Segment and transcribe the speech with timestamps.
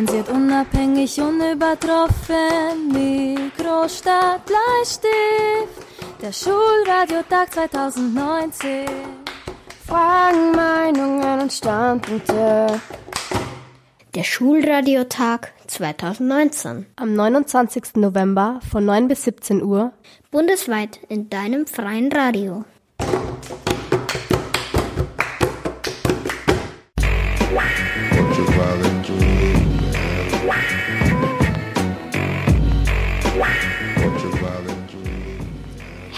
[0.00, 2.88] Zensiert, unabhängig, unübertroffen.
[2.90, 5.12] Mikrostadt, Bleistift.
[6.22, 8.86] Der Schulradiotag 2019.
[9.86, 12.80] Fragen, Meinungen und Standpunkte.
[14.14, 16.86] Der Schulradiotag 2019.
[16.96, 17.96] Am 29.
[17.96, 19.92] November von 9 bis 17 Uhr.
[20.30, 22.64] Bundesweit in deinem freien Radio.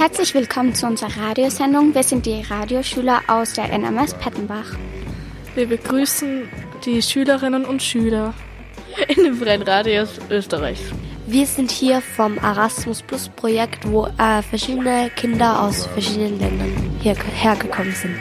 [0.02, 1.94] Herzlich willkommen zu unserer Radiosendung.
[1.94, 4.74] Wir sind die Radioschüler aus der NMS Pettenbach.
[5.54, 6.48] Wir begrüßen
[6.84, 8.34] die Schülerinnen und Schüler
[9.06, 10.80] in den Freien Radios Österreichs.
[11.28, 17.54] Wir sind hier vom Erasmus Plus Projekt, wo äh, verschiedene Kinder aus verschiedenen Ländern hierher
[17.54, 18.18] gekommen sind.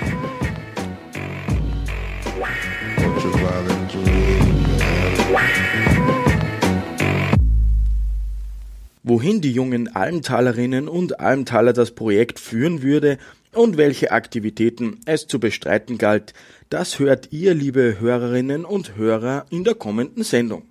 [9.03, 13.17] Wohin die jungen Almtalerinnen und Almtaler das Projekt führen würde
[13.53, 16.33] und welche Aktivitäten es zu bestreiten galt,
[16.69, 20.63] das hört ihr, liebe Hörerinnen und Hörer, in der kommenden Sendung.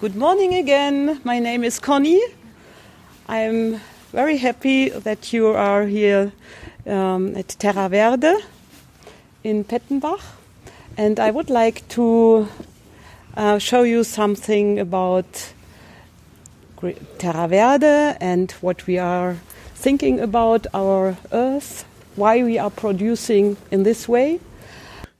[0.00, 1.20] Good morning again.
[1.24, 2.20] My name is Connie.
[3.28, 3.80] I'm
[4.12, 6.32] very happy that you are here
[6.86, 8.36] um, at Terra Verde
[9.42, 10.22] in Pettenbach.
[10.96, 12.48] And I would like to
[13.36, 15.26] uh, show you something about
[17.18, 19.36] Terra Verde and what we are
[19.80, 21.84] thinking about our Earth,
[22.16, 24.40] why we are producing in this way.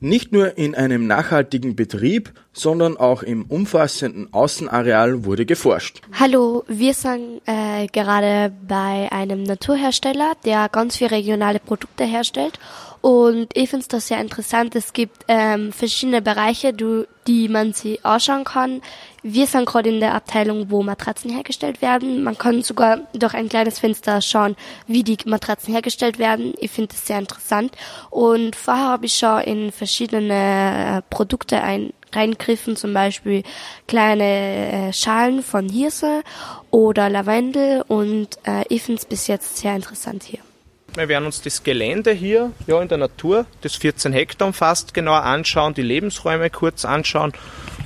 [0.02, 6.00] Nicht nur in einem nachhaltigen Betrieb, sondern auch im umfassenden Außenareal wurde geforscht.
[6.18, 12.58] Hallo, wir sind äh, gerade bei einem Naturhersteller, der ganz viele regionale Produkte herstellt.
[13.02, 14.74] Und ich finde das sehr interessant.
[14.74, 18.82] Es gibt ähm, verschiedene Bereiche, du, die man sich anschauen kann.
[19.22, 22.22] Wir sind gerade in der Abteilung, wo Matratzen hergestellt werden.
[22.22, 26.54] Man kann sogar durch ein kleines Fenster schauen, wie die Matratzen hergestellt werden.
[26.58, 27.72] Ich finde das sehr interessant.
[28.08, 33.42] Und vorher habe ich schon in verschiedene äh, Produkte ein, reingriffen, zum Beispiel
[33.86, 36.22] kleine äh, Schalen von Hirse
[36.70, 37.84] oder Lavendel.
[37.86, 40.40] Und äh, ich finde es bis jetzt sehr interessant hier.
[40.94, 45.22] Wir werden uns das Gelände hier ja, in der Natur, das 14 Hektar umfasst, genauer
[45.22, 47.32] anschauen, die Lebensräume kurz anschauen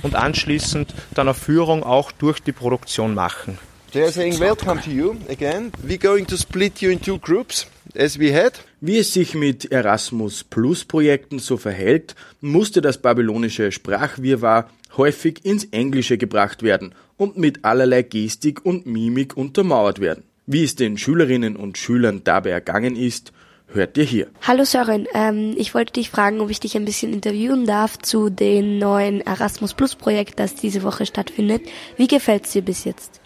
[0.01, 3.59] und anschließend dann eine Führung auch durch die Produktion machen.
[3.93, 5.71] They're saying welcome to you again.
[5.81, 7.67] We're going to split you in two groups,
[7.97, 8.53] as we had.
[8.81, 15.65] Wie es sich mit Erasmus Plus Projekten so verhält, musste das babylonische Sprachwirrwarr häufig ins
[15.65, 20.23] Englische gebracht werden und mit allerlei Gestik und Mimik untermauert werden.
[20.47, 23.33] Wie es den Schülerinnen und Schülern dabei ergangen ist,
[23.65, 24.27] hört ihr hier.
[24.43, 28.29] Hallo Sören, ähm, ich wollte dich fragen, ob ich dich ein bisschen interviewen darf zu
[28.29, 31.63] dem neuen Erasmus Plus Projekt, das diese Woche stattfindet.
[31.97, 33.21] Wie gefällt es dir bis jetzt?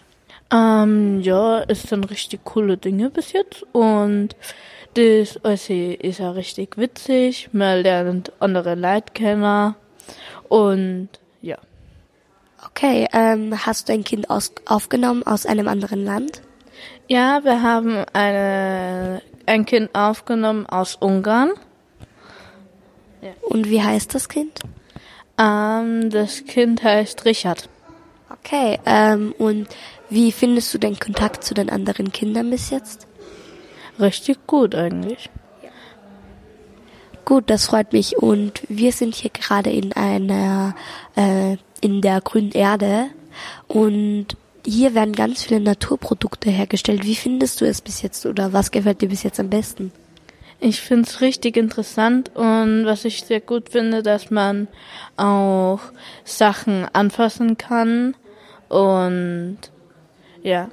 [0.50, 4.34] Ähm, ja, es sind richtig coole Dinge bis jetzt und
[4.94, 7.50] das also, ist ja richtig witzig.
[7.52, 9.74] Man lernt andere Leute kennen
[10.48, 11.10] und
[11.42, 11.58] ja.
[12.66, 16.40] Okay, ähm, hast du ein Kind aus aufgenommen aus einem anderen Land?
[17.12, 21.50] Ja, wir haben eine, ein Kind aufgenommen aus Ungarn.
[23.20, 23.30] Ja.
[23.48, 24.60] Und wie heißt das Kind?
[25.36, 27.68] Ähm, das Kind heißt Richard.
[28.30, 29.66] Okay, ähm, und
[30.08, 33.08] wie findest du den Kontakt zu den anderen Kindern bis jetzt?
[33.98, 35.30] Richtig gut eigentlich.
[37.24, 38.18] Gut, das freut mich.
[38.18, 40.76] Und wir sind hier gerade in einer,
[41.16, 43.08] äh, in der grünen Erde.
[43.66, 47.04] Und hier werden ganz viele Naturprodukte hergestellt.
[47.04, 49.92] Wie findest du es bis jetzt oder was gefällt dir bis jetzt am besten?
[50.60, 54.68] Ich finde es richtig interessant und was ich sehr gut finde, dass man
[55.16, 55.80] auch
[56.24, 58.14] Sachen anfassen kann
[58.68, 59.58] und
[60.42, 60.68] ja.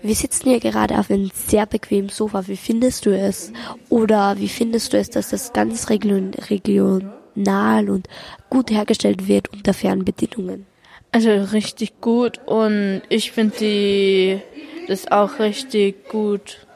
[0.00, 2.46] Wir sitzen hier gerade auf einem sehr bequemen Sofa.
[2.46, 3.52] Wie findest du es?
[3.88, 8.06] Oder wie findest du es, dass das ganz regional und
[8.50, 10.66] gut hergestellt wird unter fairen Bedingungen?
[11.14, 14.40] Also richtig gut und ich finde die
[14.88, 16.66] das auch richtig gut,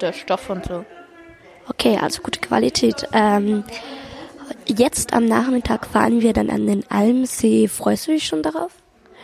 [0.00, 0.84] der Stoff und so.
[1.68, 3.06] Okay, also gute Qualität.
[3.12, 3.62] Ähm,
[4.66, 7.68] jetzt am Nachmittag fahren wir dann an den Almsee.
[7.68, 8.72] Freust du dich schon darauf?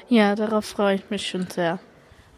[0.09, 1.81] Ja, darauf freue ich mich schon sehr.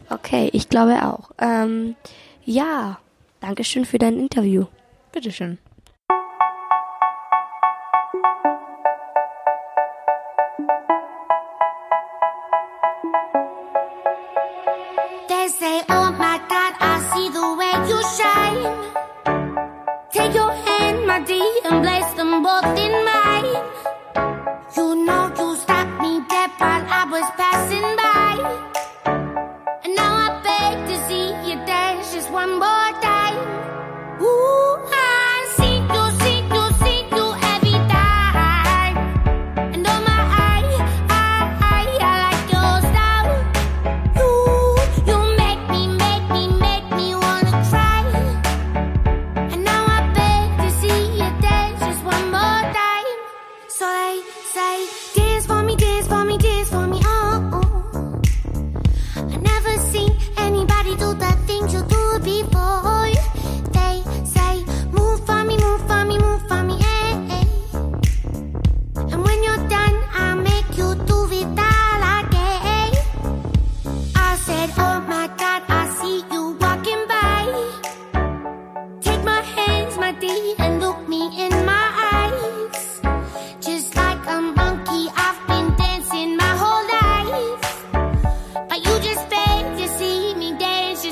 [0.09, 1.29] Okay, ich glaube auch.
[1.37, 1.95] Ähm,
[2.43, 2.97] ja,
[3.41, 4.65] Dankeschön für dein Interview.
[5.11, 5.59] Bitteschön.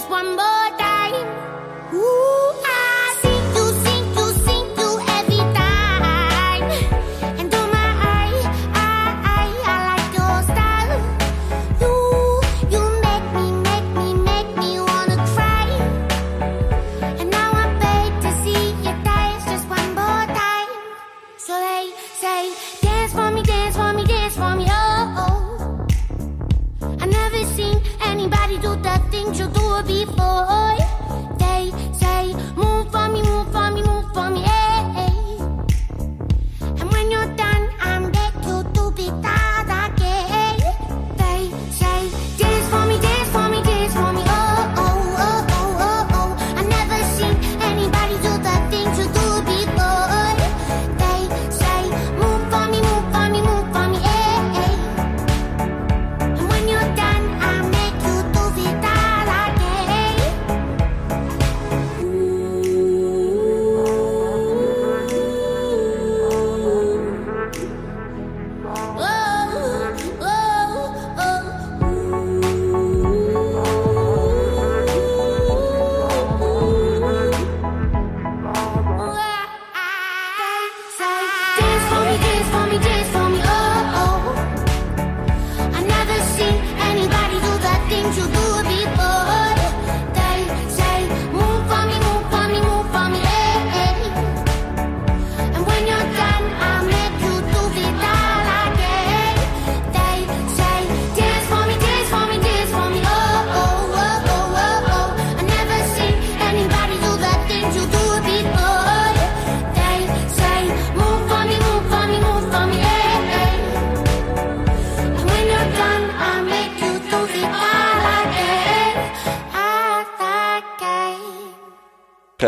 [0.10, 0.59] one more.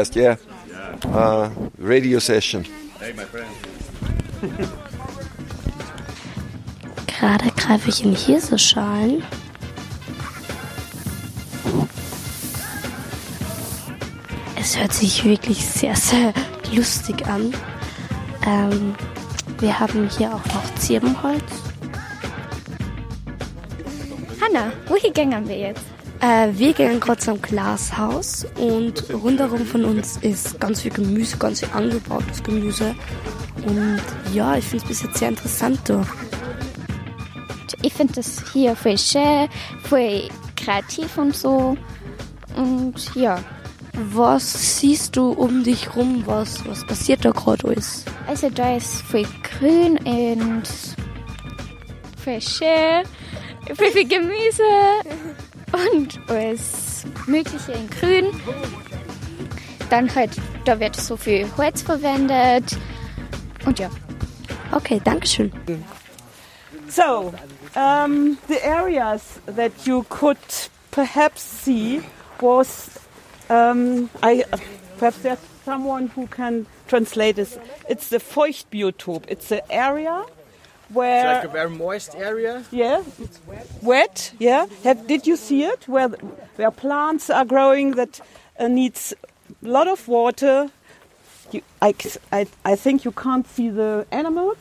[0.02, 0.36] Podcast, yeah.
[1.06, 2.66] Uh, radio session.
[7.08, 9.24] Gerade greife ich in Hirseschalen.
[14.60, 16.34] Es hört sich wirklich sehr, sehr
[16.74, 17.54] lustig an.
[18.48, 18.96] Ähm,
[19.60, 21.44] wir haben hier auch noch Zirbenholz.
[24.42, 25.91] Hanna, wohin gehen wir jetzt?
[26.22, 31.62] Äh, wir gehen gerade zum Glashaus und rundherum von uns ist ganz viel Gemüse, ganz
[31.62, 32.96] viel angebautes Gemüse.
[33.66, 34.02] Und
[34.34, 36.06] ja, ich finde es bis jetzt sehr interessant da.
[37.82, 39.48] Ich finde das hier voll schön,
[39.84, 41.76] voll kreativ und so.
[42.56, 43.40] Und ja,
[44.14, 46.24] Was siehst du um dich rum?
[46.26, 48.06] Was, was passiert da gerade alles?
[48.28, 50.64] also da ist voll grün und
[52.24, 53.04] voll schön,
[53.76, 54.64] voll viel Gemüse
[55.72, 58.42] und alles Mögliche in grün.
[59.90, 60.32] Dann halt,
[60.66, 62.78] da wird so viel Holz verwendet.
[63.66, 63.90] Und ja.
[64.72, 65.52] Okay, danke schön.
[66.88, 67.34] So,
[67.76, 70.38] um, the areas that you could
[70.92, 72.02] perhaps see
[72.40, 72.90] was,
[73.50, 74.44] um, I
[74.98, 77.58] perhaps there's someone who can translate this.
[77.90, 79.26] It's the Feuchtbiotop.
[79.28, 80.26] It's the area
[80.94, 82.64] where it's like a very moist area.
[82.72, 83.68] yeah, it's wet.
[83.82, 84.34] Wet.
[84.40, 85.88] Yeah, Have, did you see it?
[85.88, 86.10] Where
[86.58, 88.20] where plants are growing that
[88.60, 89.14] uh, needs
[89.64, 90.70] a lot of water.
[91.52, 91.94] You, I,
[92.32, 94.58] I, I think you can't see the animals,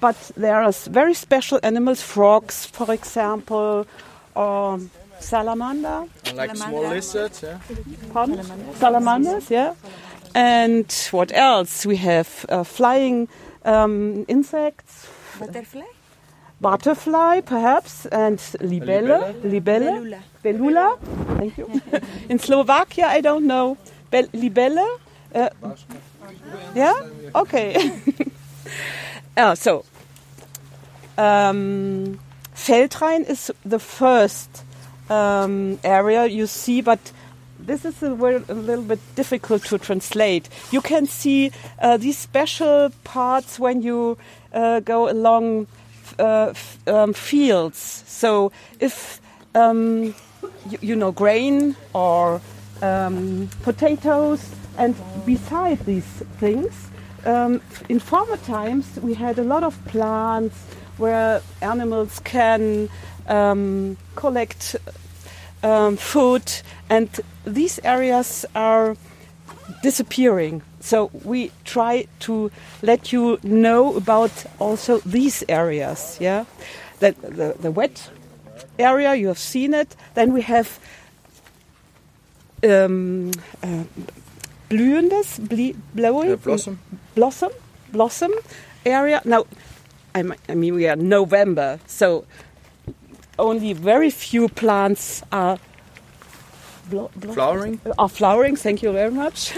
[0.00, 3.86] but there are very special animals, frogs, for example,
[4.34, 4.80] or
[5.20, 6.04] salamander.
[6.34, 7.58] Like small lizards, yeah.
[8.12, 8.42] Pardon?
[8.74, 9.74] Salamanders, yeah.
[10.34, 11.86] And what else?
[11.86, 13.28] We have uh, flying
[13.64, 15.08] um, insects.
[15.38, 15.84] Butterfly?
[16.60, 19.34] Butterfly, perhaps, and libelle.
[19.44, 20.18] Libelle.
[20.42, 20.98] Belula.
[21.36, 21.82] Thank you.
[22.28, 23.76] In Slovakia, I don't know.
[24.10, 24.86] Bel- libelle.
[25.34, 25.48] Uh,
[26.74, 26.94] yeah?
[27.34, 27.92] Okay.
[29.36, 29.84] yeah, so.
[31.18, 32.18] Um,
[32.54, 34.64] Feldrhein is the first
[35.10, 37.12] um, area you see, but
[37.66, 40.48] this is a, a little bit difficult to translate.
[40.70, 44.16] You can see uh, these special parts when you
[44.52, 45.66] uh, go along
[46.18, 46.54] uh,
[46.86, 48.04] um, fields.
[48.06, 49.20] So if
[49.54, 50.14] um,
[50.70, 52.40] you, you know grain or
[52.82, 54.94] um, potatoes, and
[55.24, 56.06] beside these
[56.38, 56.88] things,
[57.24, 60.56] um, in former times we had a lot of plants
[60.98, 62.88] where animals can
[63.26, 64.76] um, collect
[65.66, 67.08] um, food, and
[67.44, 68.96] these areas are
[69.82, 70.62] disappearing.
[70.80, 72.50] So we try to
[72.82, 76.18] let you know about also these areas.
[76.20, 76.44] Yeah,
[77.00, 78.10] that the, the wet
[78.78, 79.96] area you have seen it.
[80.14, 80.78] Then we have
[82.62, 83.32] um,
[83.62, 83.84] uh,
[84.70, 85.38] blühendes,
[85.94, 86.78] blowing, Uh, blossom.
[87.14, 87.50] blossom,
[87.92, 88.32] blossom
[88.84, 89.20] area.
[89.24, 89.46] Now,
[90.14, 92.24] I mean, we are November, so
[93.38, 95.58] only very few plants are
[96.90, 97.80] blo- blo- Flowering.
[97.98, 98.56] are flowering.
[98.56, 99.52] Thank you very much.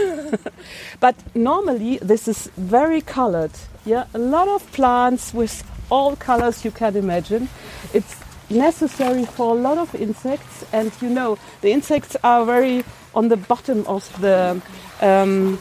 [1.00, 3.52] but normally, this is very colored.
[3.84, 7.48] Yeah, a lot of plants with all colors you can imagine.
[7.94, 8.16] It's
[8.50, 13.36] necessary for a lot of insects, and you know the insects are very on the
[13.36, 14.60] bottom of the
[15.00, 15.58] um,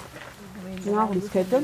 [0.85, 1.63] Nahrungskette.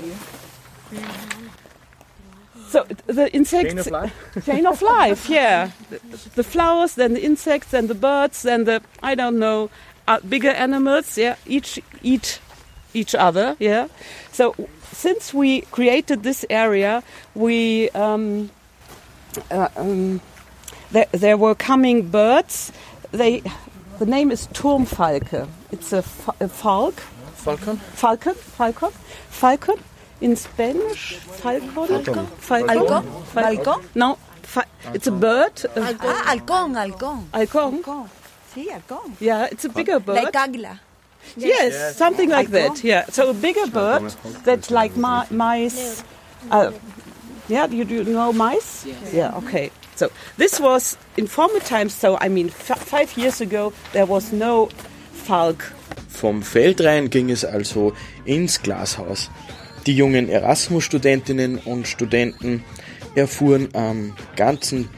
[2.74, 4.46] So the insects Chain of life.
[4.48, 5.70] chain of life, yeah.
[5.92, 6.00] The,
[6.38, 9.70] the flowers, then the insects, then the birds, then the I don't know,
[10.08, 11.36] uh, bigger animals, yeah.
[11.46, 12.40] Each eat
[12.96, 13.90] each other, yeah.
[14.32, 14.56] So
[14.92, 17.04] since we created this area,
[17.36, 18.50] we um,
[19.52, 20.20] uh, um,
[20.90, 22.72] there, there were coming birds.
[23.12, 23.44] They
[24.00, 25.48] the name is Turmfalke.
[25.72, 26.96] It's a, fa- a falk,
[27.36, 27.78] Falcon.
[27.78, 28.90] falcon, falcon,
[29.30, 29.76] falcon.
[30.24, 31.88] In Spanish, falcon.
[31.88, 32.28] Falcon.
[32.40, 33.04] Falcon.
[33.36, 33.80] Falcon?
[33.94, 35.56] No, fa- it's a bird.
[35.76, 37.28] uh, Ah, halcón, halcón.
[37.34, 37.72] Halcón.
[37.84, 38.10] Halcón.
[38.56, 39.12] Sí, halcón.
[39.20, 40.16] Yeah, it's a bigger bird.
[40.24, 40.80] Like águila.
[41.36, 42.84] yes, something like that.
[42.84, 44.16] Yeah, so a bigger bird
[44.46, 46.04] that's like mi- mice.
[46.50, 46.72] Uh,
[47.50, 48.86] yeah, you do know mice?
[49.14, 49.72] Yeah, okay.
[49.96, 51.94] So this was in former times.
[51.94, 54.70] So I mean, f- five years ago there was no
[55.12, 55.64] falk.
[56.22, 57.92] Vom Feldrhein ging es also
[58.26, 59.30] ins Glashaus.
[59.86, 62.64] Die jungen Erasmus-Studentinnen und Studenten
[63.16, 64.90] erfuhren am ganzen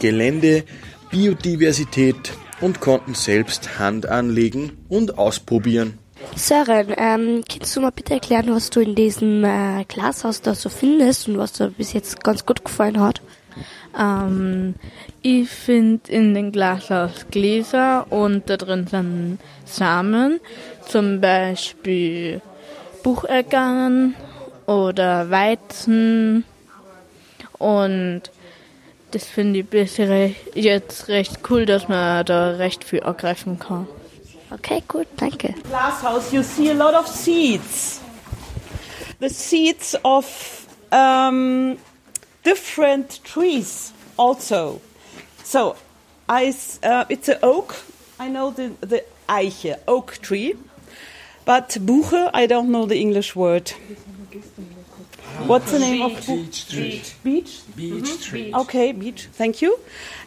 [0.00, 0.64] Gelände
[1.10, 5.98] Biodiversität und konnten selbst Hand anlegen und ausprobieren.
[6.34, 10.68] Sören, ähm, kannst du mal bitte erklären, was du in diesem äh, Glashaus da so
[10.68, 13.20] findest und was dir bis jetzt ganz gut gefallen hat?
[13.98, 14.74] Ähm,
[15.20, 20.40] ich finde in den Glashaus Gläser und da drin sind Samen,
[20.86, 22.40] zum Beispiel
[23.02, 24.14] Bucheckern
[24.66, 26.44] oder Weizen
[27.58, 28.22] und
[29.10, 33.86] das finde ich bisher jetzt recht cool, dass man da recht viel ergreifen kann.
[34.50, 35.54] Okay, gut, danke.
[35.68, 38.00] Glasshouse, you see a lot of seeds.
[39.20, 41.76] The seeds of um,
[42.44, 44.80] different trees also.
[45.44, 45.74] So,
[46.28, 47.74] I, s- uh, it's an oak.
[48.18, 50.54] I know the, the Eiche, oak tree.
[51.44, 53.72] But Buche, I don't know the English word.
[55.46, 57.02] What's the name of Beech tree?
[57.24, 57.62] Beech?
[57.76, 58.52] Beech tree.
[58.54, 59.28] Okay, beach.
[59.32, 59.78] Thank you.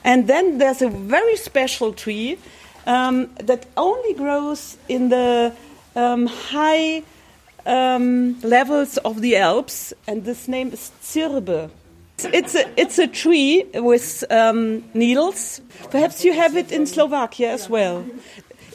[0.04, 2.38] And then there's a very special tree
[2.86, 5.54] um, that only grows in the
[5.96, 7.04] um, high
[7.66, 11.70] um, levels of the Alps, and this name is Zirbe.
[12.32, 15.62] It's a, it's a tree with um, needles.
[15.92, 18.06] Perhaps you have it in Slovakia as well.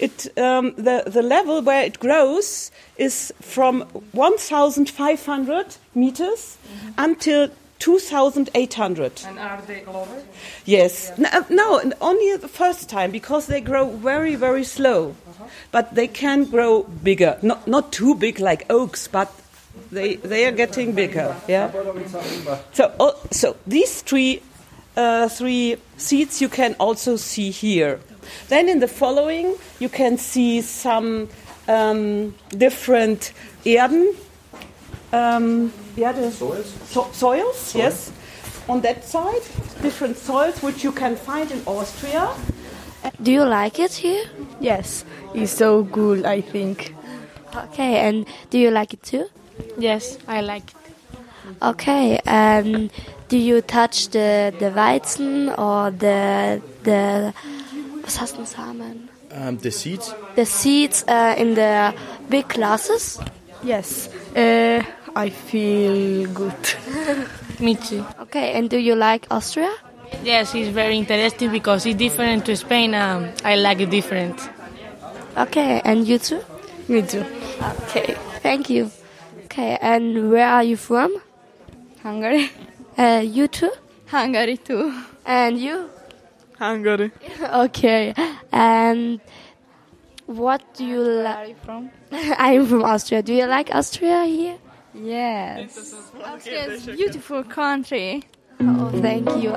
[0.00, 6.57] It, um, the, the level where it grows is from 1,500 meters
[6.97, 9.23] until 2,800.
[9.26, 10.25] And are they global?
[10.64, 11.12] Yes.
[11.19, 15.16] No, uh, no, only the first time because they grow very, very slow.
[15.71, 17.38] But they can grow bigger.
[17.42, 19.33] Not, not too big like oaks, but
[19.90, 21.35] they, they are getting bigger.
[21.49, 21.71] Yeah.
[22.73, 24.42] So, oh, so these three,
[24.97, 28.00] uh, three seeds you can also see here.
[28.49, 31.28] Then in the following, you can see some
[31.68, 33.32] um, different
[33.64, 34.14] Erden.
[35.12, 36.72] Um, Erde, soils.
[36.87, 38.12] So, soils, yes.
[38.68, 39.42] On that side,
[39.82, 42.30] different soils which you can find in Austria.
[43.22, 44.25] Do you like it here?
[44.60, 46.94] Yes, it's so cool, I think.
[47.54, 49.26] Okay, and do you like it too?
[49.78, 50.76] Yes, I like it.
[51.62, 52.90] Okay, um,
[53.28, 57.34] do you touch the, the Weizen or the, the,
[58.10, 59.08] was hast du Samen?
[59.32, 60.14] Um, the seeds?
[60.34, 61.94] The seeds uh, in the
[62.28, 63.20] big classes.
[63.62, 64.82] Yes, uh,
[65.14, 66.54] I feel good.
[67.60, 68.04] Me too.
[68.22, 69.70] Okay, and do you like Austria?
[70.24, 72.94] Yes, it's very interesting because it's different to Spain.
[72.94, 74.40] Um, I like it different.
[75.36, 76.40] Okay, and you too?
[76.88, 77.24] Me too.
[77.84, 78.90] Okay, thank you.
[79.44, 81.14] Okay, and where are you from?
[82.02, 82.50] Hungary.
[82.98, 83.70] Uh, you too?
[84.06, 84.92] Hungary too.
[85.24, 85.90] And you?
[86.60, 87.10] Hungary.
[87.66, 88.14] Okay,
[88.52, 89.20] and
[90.26, 91.36] what do you Where like?
[91.36, 91.90] are you from?
[92.12, 93.22] I'm from Austria.
[93.22, 94.58] Do you like Austria here?
[94.94, 95.94] Yes.
[96.24, 98.22] Austria is a beautiful country.
[98.60, 99.56] Oh, thank you.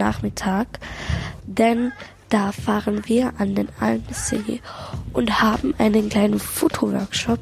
[0.00, 0.66] Nachmittag,
[1.46, 1.92] denn
[2.30, 4.60] da fahren wir an den Almsee
[5.12, 7.40] und haben einen kleinen Fotoworkshop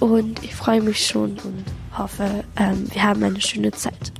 [0.00, 1.64] und ich freue mich schon und
[1.96, 4.12] hoffe, ähm, wir haben eine schöne Zeit.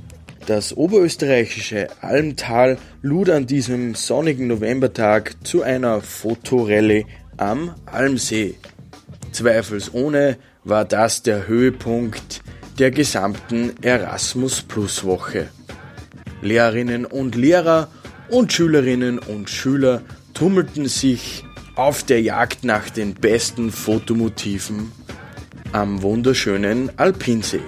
[0.45, 7.05] Das oberösterreichische Almtal lud an diesem sonnigen Novembertag zu einer Fotorallye
[7.37, 8.55] am Almsee.
[9.31, 12.41] Zweifelsohne war das der Höhepunkt
[12.79, 15.49] der gesamten Erasmus Plus Woche.
[16.41, 17.89] Lehrerinnen und Lehrer
[18.29, 20.01] und Schülerinnen und Schüler
[20.33, 21.43] tummelten sich
[21.75, 24.91] auf der Jagd nach den besten Fotomotiven
[25.71, 27.61] am wunderschönen Alpinsee.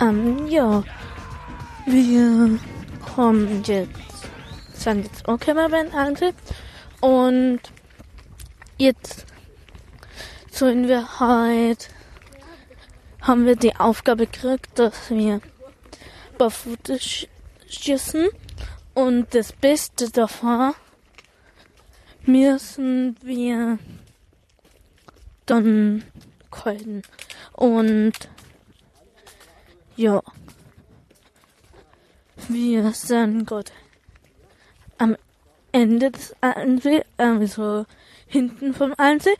[0.00, 0.82] Ähm, ja.
[1.86, 2.58] Wir
[3.16, 3.90] haben jetzt,
[4.74, 6.32] sind jetzt auch beim Almsee.
[7.00, 7.60] Und
[8.76, 9.24] jetzt
[10.50, 11.90] sollen wir halt,
[13.26, 15.40] haben wir die Aufgabe gekriegt, dass wir
[16.38, 17.28] barfuß sch-
[17.68, 18.28] schießen.
[18.94, 20.74] Und das Beste davon
[22.24, 23.78] müssen wir
[25.44, 26.04] dann
[26.50, 27.02] kalten.
[27.52, 28.14] Und
[29.96, 30.22] ja.
[32.48, 33.72] Wir sind gerade
[34.98, 35.16] am
[35.72, 37.86] Ende des Allensee, also
[38.26, 39.36] hinten vom Allensee.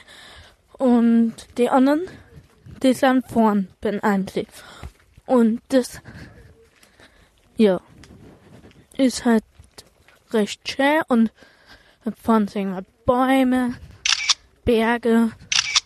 [0.72, 2.02] Und die anderen,
[2.82, 4.46] die sind vorn beim Allensee.
[5.26, 6.00] Und das,
[7.56, 7.80] ja,
[8.96, 9.44] ist halt
[10.30, 11.32] recht schön und
[12.22, 13.74] vorn sind halt Bäume,
[14.64, 15.32] Berge,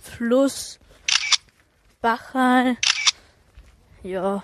[0.03, 0.79] Fluss,
[2.01, 2.77] Bachal,
[4.03, 4.43] ja.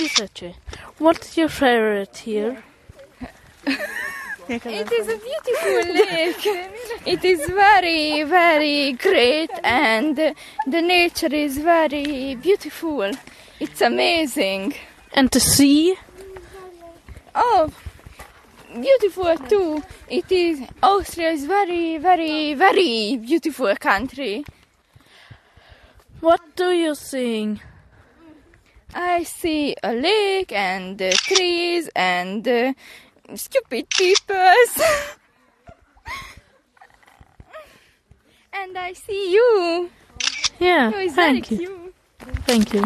[0.00, 0.54] Is it you?
[0.98, 2.62] What's your favorite here?
[4.50, 6.70] It is a beautiful lake.
[7.04, 13.10] It is very, very great, and the nature is very beautiful.
[13.60, 14.74] It's amazing.
[15.12, 15.96] And the sea?
[17.34, 17.70] Oh,
[18.72, 19.82] beautiful too.
[20.08, 20.62] It is.
[20.82, 24.44] Austria is very, very, very beautiful country.
[26.20, 27.60] What do you think?
[28.94, 32.72] I see a lake and uh, trees and uh,
[33.36, 34.36] stupid people.
[38.52, 39.90] and I see you.
[40.58, 41.92] Yeah, oh, very thank you.
[42.46, 42.84] Thank you.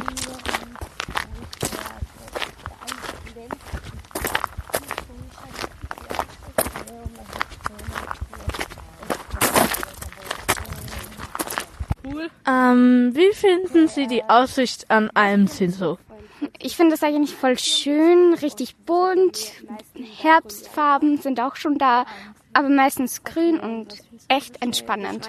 [12.46, 15.98] Ähm, wie finden Sie die Aussicht an Almsee so?
[16.58, 19.52] Ich finde das eigentlich voll schön, richtig bunt.
[19.94, 22.04] Herbstfarben sind auch schon da,
[22.52, 23.96] aber meistens grün und
[24.28, 25.28] echt entspannend.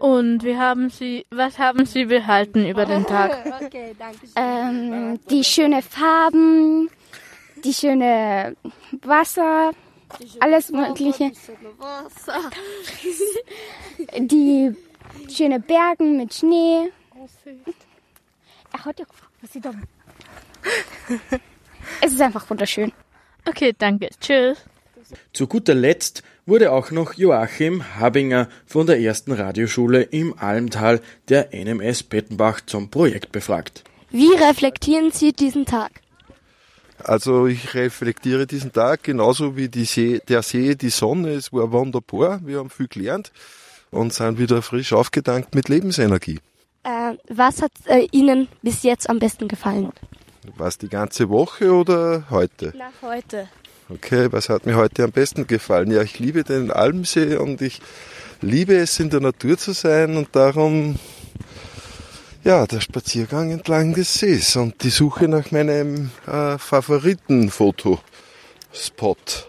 [0.00, 3.70] Und wie haben Sie, was haben Sie behalten über den Tag?
[4.34, 6.88] Ähm, die schöne Farben,
[7.64, 8.56] die schöne
[9.02, 9.72] Wasser,
[10.40, 11.32] alles Mögliche.
[14.18, 14.74] Die
[15.30, 16.90] schöne Bergen mit Schnee.
[18.72, 19.72] Er hat ja gefragt, was sie da.
[22.00, 22.92] Es ist einfach wunderschön.
[23.46, 24.08] Okay, danke.
[24.20, 24.58] Tschüss.
[25.32, 31.50] Zu guter Letzt wurde auch noch Joachim Habinger von der ersten Radioschule im Almtal der
[31.52, 33.84] NMS Pettenbach zum Projekt befragt.
[34.10, 36.00] Wie reflektieren Sie diesen Tag?
[36.98, 41.30] Also ich reflektiere diesen Tag genauso wie die See, der See, die Sonne.
[41.30, 42.40] Es war wunderbar.
[42.44, 43.32] Wir haben viel gelernt
[43.92, 46.40] und sind wieder frisch aufgedankt mit Lebensenergie.
[46.82, 49.92] Äh, was hat äh, Ihnen bis jetzt am besten gefallen?
[50.56, 52.74] Was die ganze Woche oder heute?
[52.76, 53.48] Nach heute.
[53.88, 55.92] Okay, was hat mir heute am besten gefallen?
[55.92, 57.80] Ja, ich liebe den Almsee und ich
[58.40, 60.98] liebe es, in der Natur zu sein und darum,
[62.42, 69.48] ja, der Spaziergang entlang des Sees und die Suche nach meinem äh, Favoritenfotospot.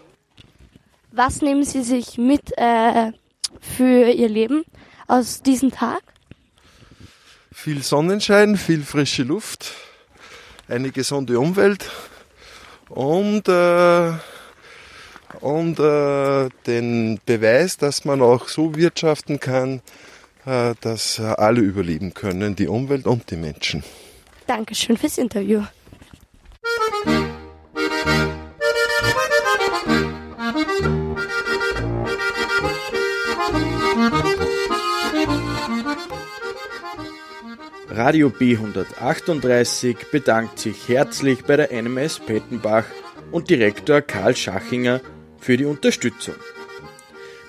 [1.12, 3.12] Was nehmen Sie sich mit äh,
[3.62, 4.64] für Ihr Leben
[5.08, 6.02] aus diesem Tag?
[7.52, 9.74] Viel Sonnenschein, viel frische Luft,
[10.68, 11.90] eine gesunde Umwelt
[12.90, 14.12] und, äh,
[15.40, 19.82] und äh, den Beweis, dass man auch so wirtschaften kann,
[20.46, 23.84] äh, dass alle überleben können, die Umwelt und die Menschen.
[24.48, 25.64] Dankeschön fürs Interview.
[37.96, 42.86] Radio B138 bedankt sich herzlich bei der NMS Pettenbach
[43.32, 45.00] und Direktor Karl Schachinger
[45.38, 46.34] für die Unterstützung.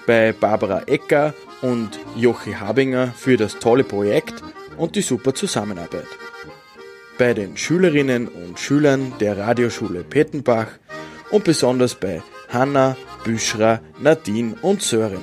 [0.07, 4.35] Bei Barbara Ecker und Jochi Habinger für das tolle Projekt
[4.76, 6.09] und die super Zusammenarbeit.
[7.16, 10.68] Bei den Schülerinnen und Schülern der Radioschule Pettenbach
[11.30, 15.22] und besonders bei Hanna, Büschra, Nadine und Sören.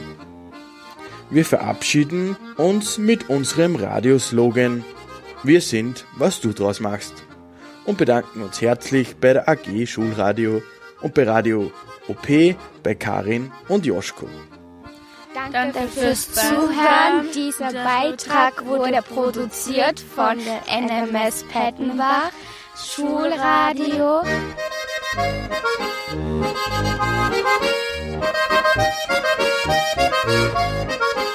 [1.30, 4.84] Wir verabschieden uns mit unserem Radioslogan
[5.44, 7.14] Wir sind, was du draus machst
[7.86, 10.62] und bedanken uns herzlich bei der AG Schulradio
[11.02, 11.72] und bei Radio
[12.08, 12.28] OP,
[12.84, 14.28] bei Karin und Joschko.
[15.52, 17.28] Danke fürs Zuhören.
[17.34, 22.32] Dieser Beitrag wurde produziert von der NMS Pettenbach
[22.76, 24.22] Schulradio.
[30.24, 31.31] Musik